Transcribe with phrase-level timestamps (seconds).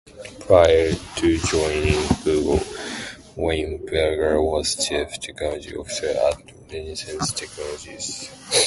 [0.47, 2.57] Prior to joining Google,
[3.37, 6.41] Weinberger was chief technology officer at
[6.73, 8.31] Renaissance Technologies.